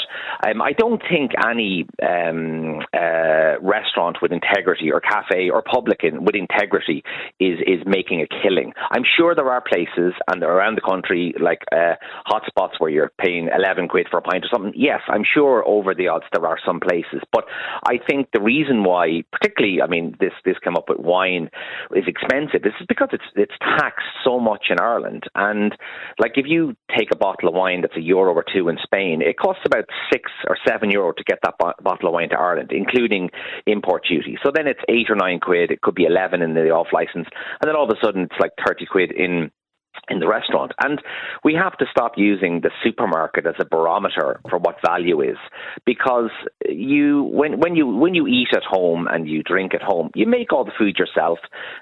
um, 0.48 0.62
I 0.62 0.74
don't 0.74 1.02
think 1.10 1.32
any 1.44 1.86
um, 2.04 2.80
uh, 2.94 3.60
restaurant 3.62 4.18
with 4.22 4.32
integrity 4.32 4.92
or 4.92 5.02
cafe 5.02 5.50
or 5.50 5.64
publican 5.64 6.24
with 6.24 6.36
integrity 6.36 7.04
is 7.40 7.60
is 7.66 7.82
making 7.86 8.22
a 8.22 8.28
killing. 8.44 8.74
I'm 8.92 9.04
sure 9.18 9.34
there 9.36 9.50
are 9.50 9.62
places 9.62 10.14
and 10.28 10.44
around 10.44 10.76
the 10.76 10.82
country 10.82 11.34
like 11.42 11.64
uh, 11.72 11.96
hotspots 12.28 12.80
where 12.80 12.90
you're 12.90 13.12
paying 13.20 13.50
11 13.56 13.88
quid 13.88 14.08
for 14.10 14.18
a 14.18 14.22
pint 14.22 14.46
or 14.46 14.50
something. 14.54 14.74
Yes, 14.76 15.02
I'm 15.08 15.24
sure 15.34 15.64
over 15.68 15.94
the 15.94 16.08
odds 16.08 16.26
there 16.34 16.46
are 16.46 16.58
some 16.66 16.80
places, 16.80 17.22
but 17.32 17.46
I 17.86 18.00
think 18.10 18.30
the 18.34 18.42
reason 18.42 18.84
why, 18.84 19.24
particularly, 19.32 19.82
I 19.82 19.88
mean, 19.88 20.16
this 20.20 20.34
this 20.46 20.58
came 20.64 20.76
up 20.76 20.90
with 20.90 21.00
wine 21.00 21.50
is 21.96 22.06
expensive. 22.08 22.62
This 22.64 22.74
is 22.80 22.86
because 22.88 23.10
it's 23.12 23.24
it's 23.36 23.54
taxed 23.60 24.08
so 24.24 24.40
much 24.40 24.66
in 24.70 24.80
Ireland, 24.80 25.24
and 25.36 25.76
like 26.20 26.34
if 26.36 26.46
you 26.48 26.76
take 26.98 27.10
a 27.14 27.18
bottle 27.18 27.50
of 27.50 27.56
wine 27.56 27.82
that's 27.82 27.98
a 27.98 28.02
euro 28.02 28.34
or 28.34 28.46
two 28.54 28.70
in 28.70 28.78
Spain, 28.84 29.22
it 29.22 29.38
costs 29.38 29.64
about 29.66 29.86
six 30.12 30.32
or 30.48 30.58
seven 30.68 30.92
euro 30.92 31.14
to 31.14 31.24
get 31.24 31.40
that 31.44 31.56
bo- 31.60 31.74
bottle 31.82 32.10
of 32.10 32.14
wine 32.14 32.30
to 32.30 32.40
Ireland, 32.40 32.72
including 32.72 33.30
import 33.66 34.06
duty. 34.10 34.38
So 34.44 34.52
then 34.54 34.68
it's 34.68 34.80
eight 34.90 35.10
or 35.10 35.16
nine 35.16 35.40
quid. 35.40 35.72
It 35.72 35.82
could 35.82 35.96
be 35.96 36.06
eleven 36.06 36.42
in 36.42 36.54
the 36.54 36.70
off 36.70 36.88
license, 36.94 37.28
and 37.62 37.68
then 37.68 37.76
all 37.76 37.90
of 37.90 37.96
a 37.96 38.06
sudden 38.06 38.24
it's 38.24 38.40
like 38.40 38.52
thirty 38.66 38.86
quid 38.86 39.12
in 39.12 39.52
in 40.10 40.20
the 40.20 40.28
restaurant. 40.28 40.72
And 40.84 41.02
we 41.44 41.54
have 41.54 41.78
to 41.78 41.86
stop 41.92 42.14
using 42.18 42.62
the 42.62 42.72
supermarket 42.84 43.46
as 43.46 43.56
a 43.60 43.66
barometer 43.66 44.40
for 44.50 44.60
what 44.60 44.78
value 44.86 45.22
is 45.22 45.38
because 45.86 46.32
you 46.68 47.24
when 47.24 47.60
when 47.60 47.76
you 47.76 47.88
when 47.88 48.14
you 48.14 48.28
eat 48.28 48.50
at 48.56 48.64
home 48.64 49.08
and 49.08 49.28
you 49.28 49.44
drink 49.44 49.74
at 49.74 49.82
home, 49.82 50.10
you 50.16 50.28
make 50.28 50.52
all 50.52 50.66
the 50.66 50.72
food 50.78 50.98
yourself. 50.98 51.40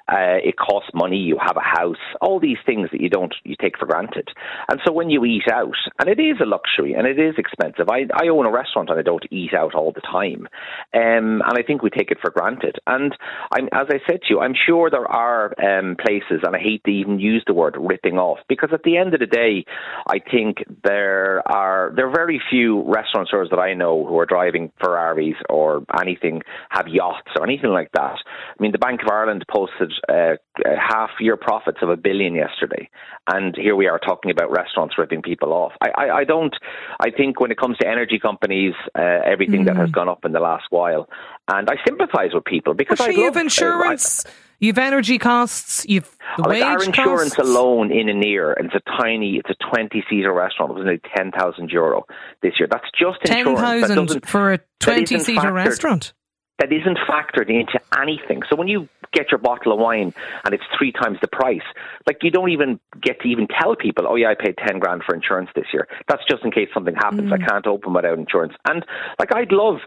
Uh, 0.07 0.37
it 0.43 0.55
costs 0.57 0.89
money, 0.93 1.17
you 1.17 1.37
have 1.39 1.57
a 1.57 1.79
house, 1.79 1.97
all 2.21 2.39
these 2.39 2.57
things 2.65 2.89
that 2.91 3.01
you 3.01 3.09
don't 3.09 3.33
you 3.43 3.55
take 3.59 3.77
for 3.77 3.85
granted. 3.85 4.27
And 4.69 4.79
so 4.85 4.93
when 4.93 5.09
you 5.09 5.25
eat 5.25 5.47
out, 5.51 5.75
and 5.99 6.09
it 6.09 6.21
is 6.21 6.37
a 6.41 6.45
luxury 6.45 6.93
and 6.93 7.07
it 7.07 7.19
is 7.19 7.35
expensive. 7.37 7.87
I 7.89 8.05
I 8.13 8.27
own 8.29 8.45
a 8.45 8.51
restaurant 8.51 8.89
and 8.89 8.99
I 8.99 9.03
don't 9.03 9.25
eat 9.31 9.53
out 9.53 9.75
all 9.75 9.91
the 9.91 10.01
time. 10.01 10.47
Um, 10.93 11.41
and 11.45 11.57
I 11.57 11.63
think 11.65 11.81
we 11.81 11.89
take 11.89 12.11
it 12.11 12.19
for 12.21 12.31
granted. 12.31 12.77
And 12.85 13.15
I'm 13.51 13.69
as 13.73 13.87
I 13.89 13.99
said 14.09 14.21
to 14.23 14.27
you, 14.29 14.39
I'm 14.39 14.55
sure 14.55 14.89
there 14.89 15.07
are 15.07 15.53
um, 15.61 15.95
places 15.99 16.41
and 16.43 16.55
I 16.55 16.59
hate 16.59 16.83
to 16.85 16.91
even 16.91 17.19
use 17.19 17.43
the 17.47 17.53
word 17.53 17.77
ripping 17.79 18.08
off 18.17 18.39
because 18.47 18.69
at 18.73 18.83
the 18.83 18.97
end 18.97 19.13
of 19.13 19.19
the 19.19 19.25
day, 19.25 19.65
I 20.07 20.19
think 20.19 20.63
there 20.83 21.41
are 21.45 21.91
there 21.95 22.07
are 22.07 22.15
very 22.15 22.41
few 22.49 22.83
restaurateurs 22.83 23.49
that 23.51 23.59
I 23.59 23.73
know 23.73 24.05
who 24.05 24.17
are 24.19 24.25
driving 24.25 24.71
Ferraris 24.81 25.35
or 25.49 25.83
anything, 25.99 26.41
have 26.69 26.87
yachts 26.87 27.31
or 27.37 27.43
anything 27.43 27.71
like 27.71 27.91
that. 27.93 28.15
I 28.17 28.61
mean, 28.61 28.71
the 28.71 28.77
Bank 28.77 29.01
of 29.01 29.09
Ireland 29.09 29.45
posted 29.51 29.91
uh, 30.07 30.35
half 30.65 31.11
year 31.19 31.37
profits 31.37 31.79
of 31.81 31.89
a 31.89 31.97
billion 31.97 32.35
yesterday, 32.35 32.89
and 33.27 33.55
here 33.55 33.75
we 33.75 33.87
are 33.87 33.99
talking 33.99 34.31
about 34.31 34.51
restaurants 34.51 34.97
ripping 34.97 35.21
people 35.21 35.53
off. 35.53 35.73
I, 35.81 35.89
I, 35.89 36.17
I 36.19 36.23
don't. 36.23 36.55
I 36.99 37.11
think 37.11 37.39
when 37.39 37.51
it 37.51 37.57
comes 37.57 37.77
to 37.79 37.87
energy 37.87 38.19
companies, 38.19 38.73
uh, 38.97 39.19
everything 39.25 39.63
mm. 39.63 39.65
that 39.67 39.77
has 39.77 39.89
mm. 39.89 39.93
gone 39.93 40.09
up 40.09 40.25
in 40.25 40.31
the 40.31 40.39
last 40.39 40.65
while, 40.69 41.09
and 41.47 41.69
I 41.69 41.75
sympathise 41.85 42.33
with 42.33 42.45
people 42.45 42.73
because 42.73 42.99
well, 42.99 43.09
I 43.09 43.21
have 43.21 43.37
insurance. 43.37 44.25
Uh, 44.25 44.29
I, 44.29 44.31
You've 44.59 44.77
energy 44.77 45.17
costs. 45.17 45.85
You've 45.87 46.15
the 46.37 46.43
like 46.43 46.49
wage 46.49 46.63
our 46.63 46.83
insurance 46.83 47.35
costs. 47.35 47.49
alone 47.49 47.91
in 47.91 48.09
an 48.09 48.21
year, 48.21 48.51
and 48.51 48.71
it's 48.71 48.75
a 48.75 49.01
tiny, 49.01 49.37
it's 49.37 49.49
a 49.49 49.55
twenty-seater 49.69 50.33
restaurant. 50.33 50.71
It 50.71 50.75
was 50.75 50.81
only 50.81 51.01
ten 51.15 51.31
thousand 51.31 51.69
euro 51.71 52.05
this 52.41 52.53
year. 52.59 52.67
That's 52.69 52.85
just 52.97 53.21
ten 53.23 53.55
thousand 53.55 54.25
for 54.25 54.53
a 54.53 54.59
twenty-seater 54.79 55.51
restaurant. 55.53 56.13
That 56.59 56.73
isn't 56.73 56.97
factored 57.09 57.49
into 57.49 57.79
anything. 57.97 58.41
So 58.49 58.57
when 58.57 58.67
you 58.67 58.89
get 59.13 59.31
your 59.31 59.37
bottle 59.37 59.71
of 59.71 59.79
wine 59.79 60.13
and 60.43 60.53
it's 60.53 60.63
three 60.77 60.91
times 60.91 61.17
the 61.21 61.29
price, 61.29 61.63
like 62.05 62.17
you 62.21 62.31
don't 62.31 62.49
even 62.49 62.81
get 63.01 63.21
to 63.21 63.29
even 63.29 63.47
tell 63.47 63.77
people, 63.77 64.05
oh 64.05 64.15
yeah, 64.15 64.27
I 64.29 64.35
paid 64.35 64.57
ten 64.57 64.79
grand 64.79 65.03
for 65.05 65.15
insurance 65.15 65.49
this 65.55 65.67
year. 65.71 65.87
That's 66.09 66.21
just 66.29 66.43
in 66.43 66.51
case 66.51 66.67
something 66.73 66.95
happens. 66.95 67.31
Mm. 67.31 67.41
I 67.41 67.47
can't 67.47 67.65
open 67.65 67.93
without 67.93 68.19
insurance. 68.19 68.55
And 68.67 68.85
like 69.17 69.33
I'd 69.33 69.53
love 69.53 69.77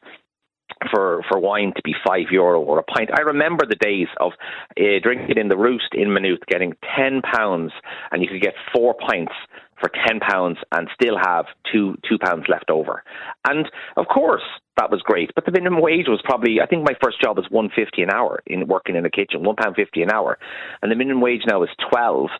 for 0.90 1.22
for 1.28 1.38
wine 1.38 1.72
to 1.76 1.82
be 1.82 1.94
five 2.06 2.30
euro 2.30 2.60
or 2.60 2.78
a 2.78 2.82
pint. 2.82 3.10
I 3.12 3.22
remember 3.22 3.64
the 3.66 3.76
days 3.76 4.08
of 4.20 4.32
uh, 4.78 4.82
drinking 5.02 5.38
in 5.38 5.48
the 5.48 5.56
Roost 5.56 5.94
in 5.94 6.12
Maynooth, 6.12 6.40
getting 6.48 6.74
ten 6.96 7.22
pounds, 7.22 7.72
and 8.10 8.22
you 8.22 8.28
could 8.28 8.42
get 8.42 8.54
four 8.74 8.94
pints 8.94 9.32
for 9.80 9.90
ten 10.06 10.20
pounds 10.20 10.58
and 10.70 10.88
still 10.94 11.18
have 11.18 11.46
two 11.70 11.96
two 12.08 12.18
pounds 12.18 12.44
left 12.48 12.70
over. 12.70 13.02
And 13.46 13.66
of 13.96 14.06
course, 14.06 14.42
that 14.76 14.90
was 14.90 15.02
great. 15.02 15.32
But 15.34 15.44
the 15.44 15.52
minimum 15.52 15.82
wage 15.82 16.06
was 16.08 16.22
probably 16.24 16.60
I 16.62 16.66
think 16.66 16.84
my 16.84 16.96
first 17.02 17.20
job 17.20 17.36
was 17.36 17.46
one 17.50 17.68
fifty 17.74 18.02
an 18.02 18.10
hour 18.10 18.40
in 18.46 18.68
working 18.68 18.96
in 18.96 19.04
a 19.04 19.10
kitchen, 19.10 19.42
one 19.42 19.56
pound 19.56 19.76
fifty 19.76 20.02
an 20.02 20.10
hour, 20.10 20.38
and 20.80 20.90
the 20.90 20.96
minimum 20.96 21.20
wage 21.20 21.42
now 21.46 21.62
is 21.62 21.70
twelve 21.90 22.30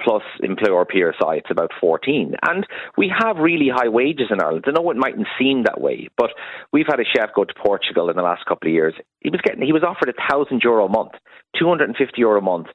plus 0.00 0.22
employer 0.42 0.84
PRSI, 0.84 1.38
it's 1.38 1.50
about 1.50 1.70
14. 1.80 2.34
And 2.46 2.66
we 2.96 3.12
have 3.16 3.36
really 3.36 3.68
high 3.72 3.88
wages 3.88 4.28
in 4.30 4.40
Ireland. 4.40 4.64
I 4.66 4.72
know 4.72 4.90
it 4.90 4.96
mightn't 4.96 5.28
seem 5.38 5.64
that 5.64 5.80
way, 5.80 6.08
but 6.16 6.30
we've 6.72 6.86
had 6.88 7.00
a 7.00 7.04
chef 7.04 7.30
go 7.34 7.44
to 7.44 7.54
Portugal 7.54 8.10
in 8.10 8.16
the 8.16 8.22
last 8.22 8.44
couple 8.46 8.68
of 8.68 8.74
years. 8.74 8.94
He 9.20 9.30
was 9.30 9.40
getting, 9.42 9.62
he 9.62 9.72
was 9.72 9.84
offered 9.84 10.08
a 10.08 10.30
thousand 10.30 10.62
euro 10.64 10.86
a 10.86 10.88
month, 10.88 11.12
250 11.58 12.14
euro 12.18 12.38
a 12.38 12.42
month. 12.42 12.68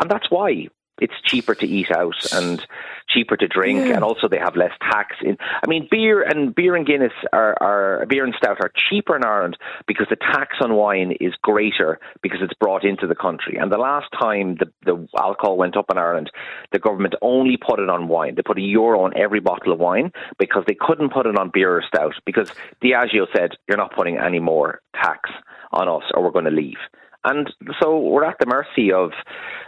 And 0.00 0.10
that's 0.10 0.30
why 0.30 0.68
it's 1.00 1.14
cheaper 1.24 1.54
to 1.54 1.66
eat 1.66 1.90
out 1.90 2.14
and 2.32 2.64
cheaper 3.08 3.36
to 3.36 3.48
drink, 3.48 3.86
yeah. 3.86 3.94
and 3.94 4.04
also 4.04 4.28
they 4.28 4.38
have 4.38 4.56
less 4.56 4.72
tax. 4.80 5.16
In 5.22 5.36
I 5.40 5.66
mean, 5.66 5.88
beer 5.90 6.22
and 6.22 6.54
beer 6.54 6.76
and 6.76 6.86
Guinness 6.86 7.12
are, 7.32 7.56
are 7.60 8.06
beer 8.06 8.24
and 8.24 8.34
stout 8.36 8.58
are 8.60 8.70
cheaper 8.88 9.16
in 9.16 9.24
Ireland 9.24 9.56
because 9.86 10.06
the 10.10 10.16
tax 10.16 10.56
on 10.60 10.74
wine 10.74 11.16
is 11.20 11.34
greater 11.42 11.98
because 12.22 12.40
it's 12.42 12.54
brought 12.54 12.84
into 12.84 13.06
the 13.06 13.14
country. 13.14 13.56
And 13.56 13.72
the 13.72 13.78
last 13.78 14.08
time 14.18 14.56
the 14.56 14.70
the 14.84 15.08
alcohol 15.18 15.56
went 15.56 15.76
up 15.76 15.86
in 15.90 15.98
Ireland, 15.98 16.30
the 16.72 16.78
government 16.78 17.14
only 17.22 17.56
put 17.56 17.80
it 17.80 17.88
on 17.88 18.08
wine. 18.08 18.34
They 18.34 18.42
put 18.42 18.58
a 18.58 18.62
euro 18.62 19.02
on 19.02 19.16
every 19.16 19.40
bottle 19.40 19.72
of 19.72 19.78
wine 19.78 20.12
because 20.38 20.64
they 20.66 20.76
couldn't 20.78 21.12
put 21.12 21.26
it 21.26 21.36
on 21.36 21.50
beer 21.52 21.76
or 21.76 21.82
stout 21.82 22.14
because 22.24 22.52
Diageo 22.82 23.26
said 23.34 23.52
you're 23.68 23.78
not 23.78 23.94
putting 23.94 24.18
any 24.18 24.40
more 24.40 24.80
tax 24.94 25.30
on 25.72 25.88
us 25.88 26.02
or 26.14 26.22
we're 26.22 26.30
going 26.30 26.44
to 26.44 26.50
leave. 26.50 26.78
And 27.24 27.52
so 27.80 27.98
we're 27.98 28.24
at 28.24 28.36
the 28.38 28.46
mercy 28.46 28.92
of 28.92 29.10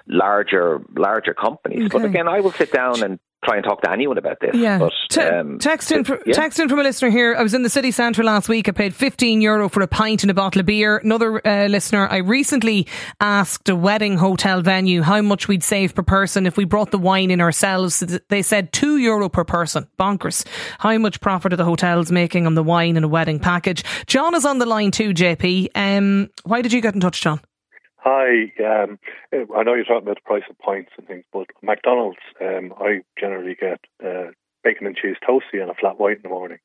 larger 0.07 0.81
larger 0.97 1.35
companies. 1.35 1.87
Okay. 1.87 1.99
But 1.99 2.05
again, 2.05 2.29
I 2.29 2.41
will 2.41 2.53
sit 2.53 2.73
down 2.73 3.03
and 3.03 3.19
try 3.45 3.57
and 3.57 3.65
talk 3.65 3.83
to 3.83 3.91
anyone 3.91 4.19
about 4.19 4.39
this. 4.41 4.55
Yeah. 4.55 4.79
But, 4.79 4.93
Te- 5.11 5.21
um, 5.21 5.59
text, 5.59 5.91
in 5.91 6.05
from, 6.05 6.21
yeah. 6.25 6.33
text 6.33 6.59
in 6.61 6.69
from 6.69 6.79
a 6.79 6.83
listener 6.83 7.11
here. 7.11 7.35
I 7.37 7.43
was 7.43 7.55
in 7.55 7.63
the 7.63 7.71
city 7.71 7.91
centre 7.91 8.23
last 8.23 8.49
week. 8.49 8.69
I 8.69 8.73
paid 8.73 8.95
15 8.95 9.41
euro 9.41 9.69
for 9.69 9.83
a 9.83 9.89
pint 9.89 10.23
and 10.23 10.31
a 10.31 10.35
bottle 10.35 10.61
of 10.61 10.67
beer. 10.67 10.99
Another 10.99 11.47
uh, 11.47 11.67
listener, 11.67 12.07
I 12.09 12.19
recently 12.19 12.87
asked 13.21 13.69
a 13.69 13.77
wedding 13.77 14.17
hotel 14.17 14.63
venue 14.63 15.03
how 15.03 15.21
much 15.23 15.49
we'd 15.49 15.65
save 15.65 15.95
per 15.95 16.03
person 16.03 16.47
if 16.47 16.57
we 16.57 16.65
brought 16.65 16.91
the 16.93 16.99
wine 16.99 17.31
in 17.31 17.41
ourselves. 17.41 18.01
They 18.29 18.43
said 18.43 18.73
2 18.73 18.99
euro 18.99 19.29
per 19.29 19.45
person. 19.45 19.89
Bonkers. 19.99 20.47
How 20.79 20.97
much 20.99 21.21
profit 21.21 21.53
are 21.53 21.57
the 21.57 21.65
hotels 21.65 22.13
making 22.13 22.47
on 22.47 22.55
the 22.55 22.63
wine 22.63 22.97
in 22.97 23.05
a 23.05 23.09
wedding 23.09 23.41
package? 23.41 23.85
John 24.07 24.35
is 24.35 24.45
on 24.45 24.59
the 24.59 24.67
line 24.67 24.93
too, 24.93 25.13
JP. 25.13 25.69
Um, 25.75 26.31
why 26.45 26.63
did 26.63 26.73
you 26.73 26.81
get 26.81 26.95
in 26.95 27.01
touch, 27.01 27.21
John? 27.21 27.41
Hi, 28.05 28.53
um, 28.59 28.99
I 29.33 29.63
know 29.63 29.75
you're 29.75 29.85
talking 29.85 30.03
about 30.03 30.17
the 30.17 30.27
price 30.27 30.43
of 30.51 30.59
pints 30.59 30.91
and 30.99 31.07
things, 31.07 31.25
but 31.33 31.47
McDonald's, 31.63 32.19
um, 32.41 32.75
I 32.81 33.03
generally 33.17 33.55
get 33.55 33.79
uh, 34.05 34.33
bacon 34.65 34.89
and 34.89 34.97
cheese 34.97 35.15
toasty 35.23 35.63
and 35.63 35.71
a 35.71 35.75
flat 35.75 36.01
white 36.01 36.17
in 36.17 36.23
the 36.23 36.29
morning. 36.29 36.59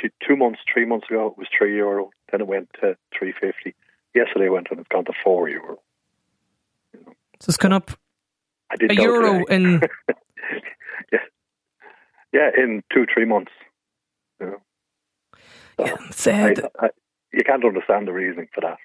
few, 0.00 0.10
two 0.24 0.36
months, 0.36 0.60
three 0.72 0.84
months 0.84 1.08
ago, 1.10 1.26
it 1.26 1.38
was 1.38 1.48
three 1.56 1.74
euro. 1.74 2.10
Then 2.30 2.42
it 2.42 2.46
went 2.46 2.68
to 2.80 2.96
three 3.16 3.32
fifty. 3.32 3.74
Yesterday 4.14 4.46
it 4.46 4.52
went 4.52 4.68
and 4.70 4.78
it's 4.78 4.88
gone 4.88 5.04
to 5.06 5.12
four 5.24 5.48
euro. 5.48 5.78
You 6.92 7.00
know. 7.06 7.12
So 7.40 7.50
it's 7.50 7.56
gone 7.56 7.72
up 7.72 7.90
a 8.70 8.94
euro 8.94 9.44
in. 9.46 9.80
yeah, 11.12 11.18
yeah, 12.32 12.50
in 12.56 12.84
two 12.92 13.04
three 13.12 13.24
months. 13.24 13.52
You 14.40 14.46
know. 14.46 15.96
So 16.12 16.30
yeah, 16.30 16.54
I, 16.80 16.86
I, 16.86 16.88
you 17.32 17.42
can't 17.44 17.64
understand 17.64 18.06
the 18.06 18.12
reasoning 18.12 18.46
for 18.54 18.60
that. 18.60 18.78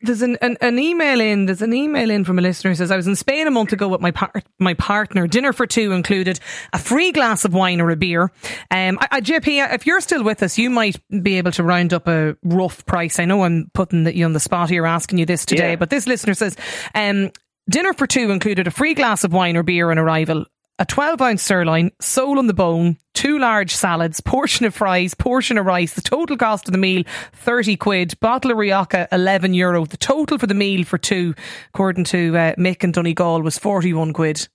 There's 0.00 0.22
an, 0.22 0.38
an, 0.40 0.56
an, 0.62 0.78
email 0.78 1.20
in. 1.20 1.46
There's 1.46 1.60
an 1.60 1.74
email 1.74 2.10
in 2.10 2.24
from 2.24 2.38
a 2.38 2.42
listener 2.42 2.70
who 2.70 2.74
says 2.74 2.90
I 2.90 2.96
was 2.96 3.06
in 3.06 3.14
Spain 3.14 3.46
a 3.46 3.50
month 3.50 3.74
ago 3.74 3.86
with 3.88 4.00
my 4.00 4.10
par- 4.10 4.42
my 4.58 4.72
partner. 4.72 5.26
Dinner 5.26 5.52
for 5.52 5.66
two 5.66 5.92
included 5.92 6.40
a 6.72 6.78
free 6.78 7.12
glass 7.12 7.44
of 7.44 7.52
wine 7.52 7.80
or 7.82 7.90
a 7.90 7.96
beer. 7.96 8.30
Um, 8.70 8.98
I, 9.00 9.08
I, 9.10 9.20
JP, 9.20 9.74
if 9.74 9.86
you're 9.86 10.00
still 10.00 10.24
with 10.24 10.42
us, 10.42 10.56
you 10.56 10.70
might 10.70 10.98
be 11.22 11.36
able 11.36 11.52
to 11.52 11.62
round 11.62 11.92
up 11.92 12.08
a 12.08 12.36
rough 12.42 12.86
price. 12.86 13.18
I 13.18 13.26
know 13.26 13.44
I'm 13.44 13.70
putting 13.74 14.04
that 14.04 14.14
you 14.14 14.24
on 14.24 14.32
the 14.32 14.40
spot 14.40 14.70
here, 14.70 14.86
asking 14.86 15.18
you 15.18 15.26
this 15.26 15.44
today, 15.44 15.70
yeah. 15.70 15.76
but 15.76 15.90
this 15.90 16.06
listener 16.06 16.32
says, 16.32 16.56
um, 16.94 17.30
Dinner 17.68 17.92
for 17.92 18.06
two 18.06 18.30
included 18.30 18.66
a 18.66 18.70
free 18.70 18.94
glass 18.94 19.24
of 19.24 19.32
wine 19.32 19.56
or 19.56 19.62
beer 19.62 19.90
on 19.90 19.98
arrival, 19.98 20.46
a 20.78 20.84
12 20.84 21.20
ounce 21.20 21.42
sirloin, 21.42 21.90
sole 22.00 22.38
on 22.38 22.46
the 22.46 22.54
bone, 22.54 22.96
two 23.14 23.38
large 23.38 23.74
salads, 23.74 24.20
portion 24.20 24.64
of 24.64 24.74
fries, 24.74 25.14
portion 25.14 25.58
of 25.58 25.66
rice. 25.66 25.94
The 25.94 26.02
total 26.02 26.36
cost 26.36 26.68
of 26.68 26.72
the 26.72 26.78
meal, 26.78 27.02
30 27.32 27.76
quid. 27.76 28.20
Bottle 28.20 28.52
of 28.52 28.58
Rioja, 28.58 29.08
11 29.10 29.54
euro. 29.54 29.84
The 29.84 29.96
total 29.96 30.38
for 30.38 30.46
the 30.46 30.54
meal 30.54 30.84
for 30.84 30.98
two, 30.98 31.34
according 31.74 32.04
to 32.04 32.36
uh, 32.36 32.54
Mick 32.54 32.84
and 32.84 32.94
Donegal, 32.94 33.42
was 33.42 33.58
41 33.58 34.12
quid 34.12 34.48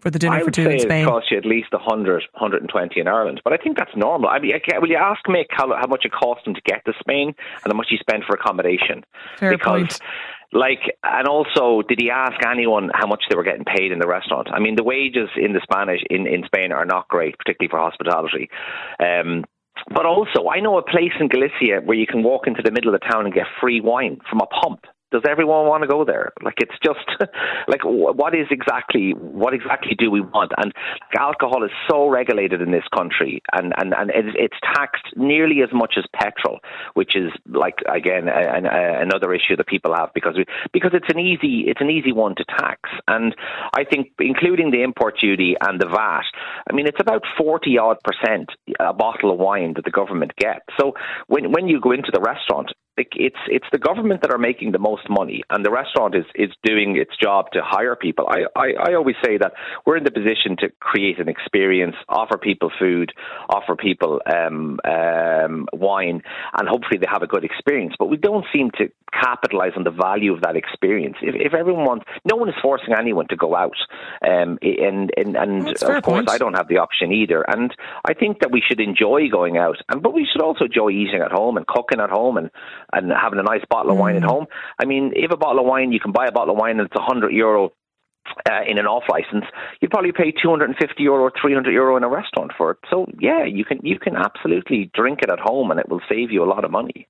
for 0.00 0.10
the 0.10 0.18
dinner 0.18 0.36
I 0.36 0.44
for 0.44 0.50
two 0.50 0.68
in 0.68 0.78
Spain. 0.78 1.04
it 1.04 1.08
cost 1.08 1.30
you 1.30 1.38
at 1.38 1.44
least 1.44 1.72
100, 1.72 2.22
120 2.32 3.00
in 3.00 3.08
Ireland, 3.08 3.40
but 3.42 3.52
I 3.52 3.56
think 3.56 3.76
that's 3.76 3.96
normal. 3.96 4.28
I 4.28 4.38
mean, 4.38 4.52
will 4.80 4.88
you 4.88 4.96
ask 4.96 5.24
Mick 5.24 5.46
how, 5.50 5.74
how 5.74 5.86
much 5.88 6.04
it 6.04 6.12
cost 6.12 6.46
him 6.46 6.54
to 6.54 6.60
get 6.60 6.84
to 6.84 6.92
Spain 7.00 7.34
and 7.64 7.72
how 7.72 7.76
much 7.76 7.88
he 7.90 7.96
spent 7.96 8.24
for 8.24 8.34
accommodation? 8.36 9.04
Fair 9.36 9.50
because 9.50 9.80
point. 9.80 9.98
Like, 10.52 10.80
and 11.02 11.26
also, 11.26 11.82
did 11.86 11.98
he 12.00 12.10
ask 12.10 12.34
anyone 12.46 12.90
how 12.94 13.06
much 13.06 13.22
they 13.28 13.36
were 13.36 13.44
getting 13.44 13.64
paid 13.64 13.92
in 13.92 13.98
the 13.98 14.08
restaurant? 14.08 14.48
I 14.52 14.60
mean, 14.60 14.76
the 14.76 14.84
wages 14.84 15.28
in 15.36 15.52
the 15.52 15.60
Spanish 15.62 16.00
in, 16.08 16.26
in 16.26 16.44
Spain 16.46 16.72
are 16.72 16.84
not 16.84 17.08
great, 17.08 17.36
particularly 17.38 17.70
for 17.70 17.78
hospitality. 17.78 18.48
Um, 19.00 19.44
but 19.92 20.06
also, 20.06 20.48
I 20.48 20.60
know 20.60 20.78
a 20.78 20.82
place 20.82 21.12
in 21.20 21.28
Galicia 21.28 21.80
where 21.84 21.96
you 21.96 22.06
can 22.06 22.22
walk 22.22 22.46
into 22.46 22.62
the 22.64 22.70
middle 22.70 22.94
of 22.94 23.00
the 23.00 23.06
town 23.06 23.26
and 23.26 23.34
get 23.34 23.46
free 23.60 23.80
wine 23.80 24.18
from 24.28 24.40
a 24.40 24.46
pump 24.46 24.86
does 25.12 25.22
everyone 25.28 25.66
want 25.66 25.82
to 25.82 25.88
go 25.88 26.04
there? 26.04 26.32
Like 26.42 26.56
it's 26.58 26.74
just 26.84 27.06
like 27.68 27.80
what 27.84 28.34
is 28.34 28.46
exactly 28.50 29.12
what 29.12 29.54
exactly 29.54 29.94
do 29.96 30.10
we 30.10 30.20
want? 30.20 30.52
And 30.56 30.72
alcohol 31.18 31.64
is 31.64 31.70
so 31.88 32.08
regulated 32.08 32.60
in 32.60 32.72
this 32.72 32.84
country, 32.94 33.42
and 33.52 33.72
and 33.76 33.94
and 33.94 34.10
it's 34.14 34.56
taxed 34.74 35.06
nearly 35.16 35.62
as 35.62 35.70
much 35.72 35.94
as 35.96 36.04
petrol, 36.12 36.58
which 36.94 37.14
is 37.14 37.30
like 37.46 37.78
again 37.88 38.28
another 38.28 39.32
issue 39.32 39.56
that 39.56 39.66
people 39.66 39.94
have 39.94 40.10
because 40.14 40.34
we, 40.36 40.44
because 40.72 40.90
it's 40.92 41.08
an 41.08 41.20
easy 41.20 41.64
it's 41.66 41.80
an 41.80 41.90
easy 41.90 42.12
one 42.12 42.34
to 42.36 42.44
tax, 42.44 42.90
and 43.06 43.34
I 43.74 43.84
think 43.84 44.12
including 44.18 44.70
the 44.70 44.82
import 44.82 45.14
duty 45.20 45.54
and 45.60 45.80
the 45.80 45.86
VAT, 45.86 46.24
I 46.68 46.74
mean 46.74 46.86
it's 46.86 47.00
about 47.00 47.22
forty 47.38 47.78
odd 47.78 47.98
percent 48.02 48.50
a 48.80 48.92
bottle 48.92 49.32
of 49.32 49.38
wine 49.38 49.74
that 49.76 49.84
the 49.84 49.90
government 49.90 50.34
gets. 50.36 50.66
So 50.80 50.94
when 51.28 51.52
when 51.52 51.68
you 51.68 51.80
go 51.80 51.92
into 51.92 52.10
the 52.12 52.20
restaurant, 52.20 52.72
it's 52.96 53.36
it's 53.48 53.66
the 53.72 53.78
government 53.78 54.22
that 54.22 54.32
are 54.32 54.38
making 54.38 54.72
the 54.72 54.78
most 54.78 55.08
money, 55.08 55.42
and 55.50 55.64
the 55.64 55.70
restaurant 55.70 56.14
is 56.14 56.24
is 56.34 56.50
doing 56.62 56.96
its 56.96 57.16
job 57.16 57.50
to 57.52 57.60
hire 57.62 57.96
people. 57.96 58.26
I, 58.28 58.44
I, 58.56 58.90
I 58.90 58.94
always 58.94 59.16
say 59.24 59.38
that 59.38 59.52
we're 59.84 59.96
in 59.96 60.04
the 60.04 60.10
position 60.10 60.56
to 60.60 60.70
create 60.80 61.18
an 61.18 61.28
experience, 61.28 61.96
offer 62.08 62.38
people 62.38 62.70
food, 62.78 63.12
offer 63.48 63.76
people 63.76 64.20
um, 64.26 64.80
um, 64.84 65.66
wine, 65.72 66.22
and 66.58 66.68
hopefully 66.68 66.98
they 66.98 67.06
have 67.10 67.22
a 67.22 67.26
good 67.26 67.44
experience. 67.44 67.94
But 67.98 68.06
we 68.06 68.16
don't 68.16 68.46
seem 68.52 68.70
to 68.78 68.90
capitalize 69.12 69.72
on 69.76 69.84
the 69.84 69.90
value 69.90 70.34
of 70.34 70.42
that 70.42 70.56
experience. 70.56 71.16
If, 71.22 71.34
if 71.34 71.54
everyone 71.54 71.84
wants, 71.84 72.04
no 72.24 72.36
one 72.36 72.48
is 72.48 72.54
forcing 72.60 72.94
anyone 72.98 73.28
to 73.28 73.36
go 73.36 73.54
out, 73.54 73.76
um, 74.26 74.58
and 74.62 75.10
and, 75.16 75.36
and 75.36 75.68
of 75.68 76.02
course 76.02 76.24
point. 76.24 76.30
I 76.30 76.38
don't 76.38 76.54
have 76.54 76.68
the 76.68 76.78
option 76.78 77.12
either. 77.12 77.44
And 77.48 77.74
I 78.04 78.14
think 78.14 78.40
that 78.40 78.50
we 78.50 78.62
should 78.66 78.80
enjoy 78.80 79.28
going 79.30 79.58
out, 79.58 79.76
and 79.88 80.02
but 80.02 80.14
we 80.14 80.26
should 80.30 80.42
also 80.42 80.64
enjoy 80.64 80.90
eating 80.90 81.20
at 81.22 81.32
home 81.32 81.56
and 81.56 81.66
cooking 81.66 82.00
at 82.00 82.10
home 82.10 82.36
and 82.36 82.50
and 82.92 83.10
having 83.10 83.38
a 83.38 83.42
nice 83.42 83.62
bottle 83.68 83.92
of 83.92 83.98
wine 83.98 84.16
at 84.16 84.22
mm. 84.22 84.28
home. 84.28 84.46
I 84.78 84.84
mean, 84.84 85.12
if 85.14 85.30
a 85.30 85.36
bottle 85.36 85.60
of 85.60 85.66
wine, 85.66 85.92
you 85.92 86.00
can 86.00 86.12
buy 86.12 86.26
a 86.26 86.32
bottle 86.32 86.54
of 86.54 86.58
wine 86.58 86.78
and 86.78 86.86
it's 86.86 86.96
a 86.96 87.02
hundred 87.02 87.32
euro 87.32 87.72
uh, 88.48 88.62
in 88.66 88.78
an 88.78 88.86
off 88.86 89.04
license, 89.08 89.44
you'd 89.80 89.90
probably 89.90 90.12
pay 90.12 90.32
250 90.32 91.02
euro 91.02 91.24
or 91.24 91.32
300 91.40 91.72
euro 91.72 91.96
in 91.96 92.04
a 92.04 92.08
restaurant 92.08 92.52
for 92.56 92.72
it. 92.72 92.78
So 92.90 93.06
yeah, 93.20 93.44
you 93.44 93.64
can 93.64 93.80
you 93.82 93.98
can 93.98 94.16
absolutely 94.16 94.90
drink 94.94 95.20
it 95.22 95.30
at 95.30 95.38
home, 95.38 95.70
and 95.70 95.80
it 95.80 95.88
will 95.88 96.00
save 96.08 96.30
you 96.30 96.42
a 96.42 96.48
lot 96.48 96.64
of 96.64 96.70
money. 96.70 97.08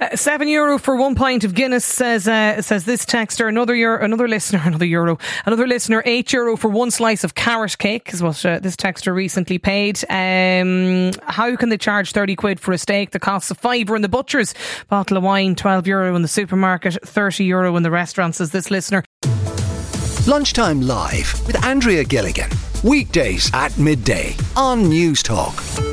Uh, 0.00 0.16
seven 0.16 0.48
euro 0.48 0.78
for 0.78 0.96
one 0.96 1.14
pint 1.14 1.44
of 1.44 1.54
Guinness 1.54 1.84
says 1.84 2.26
uh, 2.26 2.60
says 2.62 2.84
this 2.84 3.04
texter. 3.04 3.48
Another 3.48 3.74
euro, 3.74 4.02
another 4.02 4.28
listener, 4.28 4.60
another 4.64 4.86
euro, 4.86 5.18
another 5.46 5.66
listener. 5.66 6.02
Eight 6.06 6.32
euro 6.32 6.56
for 6.56 6.68
one 6.68 6.90
slice 6.90 7.24
of 7.24 7.34
carrot 7.34 7.78
cake 7.78 8.12
is 8.12 8.22
what 8.22 8.44
uh, 8.44 8.58
this 8.58 8.76
texter 8.76 9.14
recently 9.14 9.58
paid. 9.58 10.02
Um, 10.08 11.12
how 11.24 11.54
can 11.56 11.68
they 11.68 11.78
charge 11.78 12.12
thirty 12.12 12.36
quid 12.36 12.60
for 12.60 12.72
a 12.72 12.78
steak? 12.78 13.10
The 13.10 13.20
cost 13.20 13.50
of 13.50 13.58
fiver 13.58 13.96
in 13.96 14.02
the 14.02 14.08
butchers. 14.08 14.54
Bottle 14.88 15.16
of 15.16 15.22
wine, 15.22 15.54
twelve 15.54 15.86
euro 15.86 16.14
in 16.16 16.22
the 16.22 16.28
supermarket, 16.28 16.98
thirty 17.04 17.44
euro 17.44 17.76
in 17.76 17.82
the 17.82 17.90
restaurant. 17.90 18.34
Says 18.34 18.50
this 18.50 18.70
listener. 18.70 19.04
Lunchtime 20.26 20.80
live 20.80 21.46
with 21.46 21.62
Andrea 21.64 22.04
Gilligan 22.04 22.50
weekdays 22.82 23.50
at 23.54 23.76
midday 23.78 24.34
on 24.56 24.84
Newstalk. 24.84 25.91